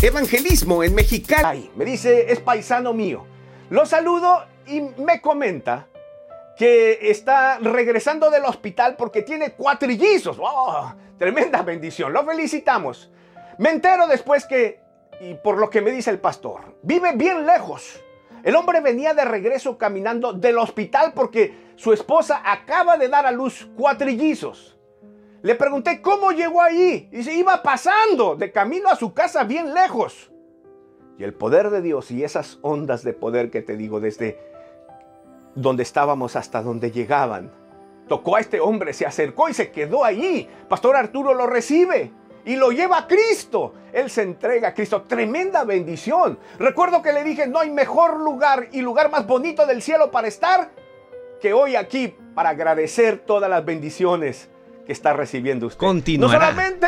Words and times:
Evangelismo 0.00 0.84
en 0.84 0.94
Mexicali. 0.94 1.72
Me 1.74 1.84
dice, 1.84 2.30
es 2.30 2.38
paisano 2.38 2.92
mío. 2.92 3.26
Lo 3.68 3.84
saludo 3.84 4.44
y 4.64 4.80
me 4.80 5.20
comenta 5.20 5.88
que 6.56 7.10
está 7.10 7.58
regresando 7.58 8.30
del 8.30 8.44
hospital 8.44 8.94
porque 8.96 9.22
tiene 9.22 9.54
cuatrillizos. 9.54 10.38
¡Oh! 10.40 10.92
Tremenda 11.18 11.62
bendición. 11.62 12.12
Lo 12.12 12.24
felicitamos. 12.24 13.10
Me 13.58 13.70
entero 13.70 14.06
después 14.06 14.46
que, 14.46 14.78
y 15.20 15.34
por 15.34 15.58
lo 15.58 15.68
que 15.68 15.80
me 15.80 15.90
dice 15.90 16.10
el 16.10 16.20
pastor, 16.20 16.76
vive 16.82 17.10
bien 17.16 17.44
lejos. 17.44 18.00
El 18.44 18.54
hombre 18.54 18.80
venía 18.80 19.14
de 19.14 19.24
regreso 19.24 19.78
caminando 19.78 20.32
del 20.32 20.58
hospital 20.58 21.12
porque 21.12 21.72
su 21.74 21.92
esposa 21.92 22.40
acaba 22.44 22.98
de 22.98 23.08
dar 23.08 23.26
a 23.26 23.32
luz 23.32 23.68
cuatrillizos. 23.76 24.77
Le 25.42 25.54
pregunté 25.54 26.02
cómo 26.02 26.32
llegó 26.32 26.60
ahí 26.60 27.08
y 27.12 27.22
se 27.22 27.32
iba 27.34 27.62
pasando 27.62 28.34
de 28.34 28.50
camino 28.50 28.88
a 28.88 28.96
su 28.96 29.14
casa 29.14 29.44
bien 29.44 29.72
lejos. 29.72 30.32
Y 31.16 31.24
el 31.24 31.32
poder 31.32 31.70
de 31.70 31.80
Dios 31.80 32.10
y 32.10 32.24
esas 32.24 32.58
ondas 32.62 33.04
de 33.04 33.12
poder 33.12 33.50
que 33.50 33.62
te 33.62 33.76
digo 33.76 34.00
desde 34.00 34.38
donde 35.54 35.84
estábamos 35.84 36.34
hasta 36.34 36.60
donde 36.62 36.90
llegaban. 36.90 37.52
Tocó 38.08 38.36
a 38.36 38.40
este 38.40 38.58
hombre, 38.60 38.92
se 38.92 39.06
acercó 39.06 39.48
y 39.48 39.54
se 39.54 39.70
quedó 39.70 40.04
ahí. 40.04 40.48
Pastor 40.68 40.96
Arturo 40.96 41.34
lo 41.34 41.46
recibe 41.46 42.10
y 42.44 42.56
lo 42.56 42.72
lleva 42.72 42.98
a 42.98 43.06
Cristo. 43.06 43.74
Él 43.92 44.10
se 44.10 44.22
entrega 44.22 44.68
a 44.68 44.74
Cristo. 44.74 45.02
Tremenda 45.02 45.62
bendición. 45.62 46.38
Recuerdo 46.58 47.00
que 47.00 47.12
le 47.12 47.22
dije, 47.22 47.46
no 47.46 47.60
hay 47.60 47.70
mejor 47.70 48.18
lugar 48.20 48.68
y 48.72 48.80
lugar 48.80 49.10
más 49.10 49.26
bonito 49.26 49.66
del 49.66 49.82
cielo 49.82 50.10
para 50.10 50.26
estar 50.26 50.72
que 51.40 51.52
hoy 51.52 51.76
aquí 51.76 52.16
para 52.34 52.50
agradecer 52.50 53.18
todas 53.18 53.48
las 53.48 53.64
bendiciones 53.64 54.50
que 54.88 54.92
está 54.94 55.12
recibiendo 55.12 55.66
usted. 55.66 55.78
Continuará. 55.78 56.38
No 56.38 56.52
solamente 56.54 56.86